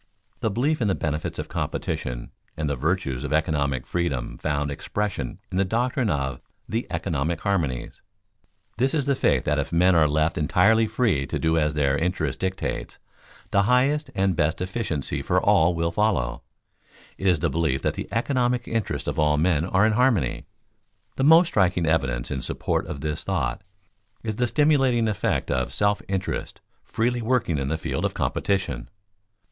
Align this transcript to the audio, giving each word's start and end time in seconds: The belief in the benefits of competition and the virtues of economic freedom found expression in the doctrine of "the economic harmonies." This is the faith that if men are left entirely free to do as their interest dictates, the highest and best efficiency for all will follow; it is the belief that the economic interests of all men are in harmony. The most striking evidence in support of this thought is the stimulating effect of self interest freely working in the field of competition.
The 0.39 0.49
belief 0.49 0.81
in 0.81 0.87
the 0.87 0.95
benefits 0.95 1.37
of 1.37 1.47
competition 1.47 2.31
and 2.57 2.67
the 2.67 2.75
virtues 2.75 3.23
of 3.23 3.31
economic 3.31 3.85
freedom 3.85 4.39
found 4.39 4.71
expression 4.71 5.37
in 5.51 5.59
the 5.59 5.63
doctrine 5.63 6.09
of 6.09 6.41
"the 6.67 6.87
economic 6.89 7.41
harmonies." 7.41 8.01
This 8.77 8.95
is 8.95 9.05
the 9.05 9.13
faith 9.13 9.43
that 9.43 9.59
if 9.59 9.71
men 9.71 9.93
are 9.93 10.07
left 10.07 10.39
entirely 10.39 10.87
free 10.87 11.27
to 11.27 11.37
do 11.37 11.55
as 11.55 11.75
their 11.75 11.95
interest 11.95 12.39
dictates, 12.39 12.97
the 13.51 13.61
highest 13.61 14.09
and 14.15 14.35
best 14.35 14.59
efficiency 14.59 15.21
for 15.21 15.39
all 15.39 15.75
will 15.75 15.91
follow; 15.91 16.41
it 17.19 17.27
is 17.27 17.37
the 17.37 17.49
belief 17.51 17.83
that 17.83 17.93
the 17.93 18.09
economic 18.11 18.67
interests 18.67 19.07
of 19.07 19.19
all 19.19 19.37
men 19.37 19.65
are 19.67 19.85
in 19.85 19.91
harmony. 19.93 20.47
The 21.15 21.23
most 21.25 21.49
striking 21.49 21.85
evidence 21.85 22.31
in 22.31 22.41
support 22.41 22.87
of 22.87 23.01
this 23.01 23.23
thought 23.23 23.61
is 24.23 24.37
the 24.37 24.47
stimulating 24.47 25.07
effect 25.07 25.51
of 25.51 25.71
self 25.71 26.01
interest 26.07 26.59
freely 26.83 27.21
working 27.21 27.59
in 27.59 27.67
the 27.67 27.77
field 27.77 28.03
of 28.03 28.15
competition. 28.15 28.89